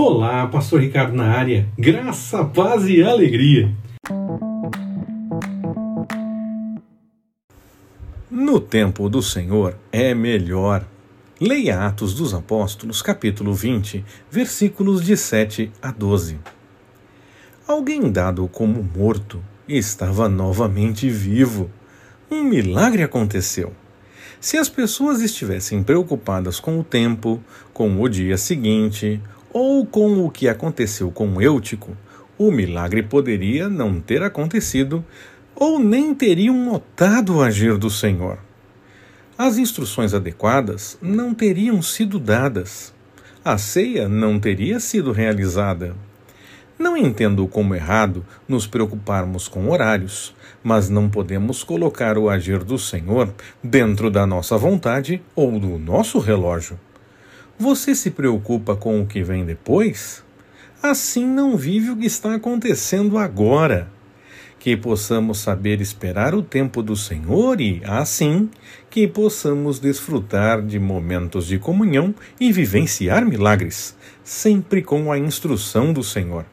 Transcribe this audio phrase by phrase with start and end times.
[0.00, 1.68] Olá, Pastor Ricardo na área.
[1.76, 3.74] Graça, paz e alegria.
[8.30, 10.86] No tempo do Senhor é melhor.
[11.40, 16.38] Leia Atos dos Apóstolos, capítulo 20, versículos de 7 a 12.
[17.66, 21.68] Alguém dado como morto estava novamente vivo.
[22.30, 23.72] Um milagre aconteceu.
[24.40, 27.42] Se as pessoas estivessem preocupadas com o tempo,
[27.72, 29.20] com o dia seguinte
[29.52, 31.96] ou com o que aconteceu com Eutico,
[32.38, 35.04] o milagre poderia não ter acontecido
[35.54, 38.38] ou nem teriam notado o agir do Senhor.
[39.36, 42.92] As instruções adequadas não teriam sido dadas.
[43.44, 45.96] A ceia não teria sido realizada.
[46.78, 52.78] Não entendo como errado nos preocuparmos com horários, mas não podemos colocar o agir do
[52.78, 56.78] Senhor dentro da nossa vontade ou do nosso relógio.
[57.60, 60.22] Você se preocupa com o que vem depois?
[60.80, 63.90] Assim não vive o que está acontecendo agora.
[64.60, 68.48] Que possamos saber esperar o tempo do Senhor e, assim,
[68.88, 76.04] que possamos desfrutar de momentos de comunhão e vivenciar milagres, sempre com a instrução do
[76.04, 76.46] Senhor.